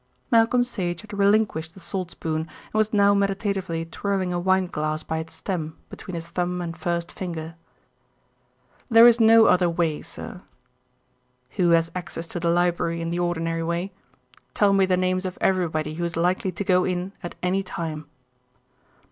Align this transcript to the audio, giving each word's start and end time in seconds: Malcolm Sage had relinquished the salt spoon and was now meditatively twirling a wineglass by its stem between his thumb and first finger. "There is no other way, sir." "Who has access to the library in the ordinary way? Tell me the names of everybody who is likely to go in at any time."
Malcolm 0.31 0.63
Sage 0.63 1.01
had 1.01 1.13
relinquished 1.13 1.75
the 1.75 1.79
salt 1.79 2.09
spoon 2.09 2.39
and 2.47 2.73
was 2.73 2.91
now 2.91 3.13
meditatively 3.13 3.85
twirling 3.85 4.33
a 4.33 4.39
wineglass 4.39 5.03
by 5.03 5.19
its 5.19 5.31
stem 5.31 5.77
between 5.91 6.15
his 6.15 6.27
thumb 6.29 6.59
and 6.59 6.75
first 6.75 7.11
finger. 7.11 7.53
"There 8.89 9.05
is 9.05 9.19
no 9.19 9.45
other 9.45 9.69
way, 9.69 10.01
sir." 10.01 10.41
"Who 11.51 11.69
has 11.77 11.91
access 11.93 12.27
to 12.29 12.39
the 12.39 12.49
library 12.49 12.99
in 12.99 13.11
the 13.11 13.19
ordinary 13.19 13.61
way? 13.61 13.91
Tell 14.55 14.73
me 14.73 14.87
the 14.87 14.97
names 14.97 15.23
of 15.23 15.37
everybody 15.39 15.93
who 15.93 16.03
is 16.03 16.15
likely 16.15 16.51
to 16.51 16.63
go 16.63 16.83
in 16.83 17.11
at 17.21 17.35
any 17.43 17.61
time." 17.61 18.07